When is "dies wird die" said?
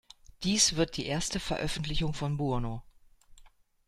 0.41-1.05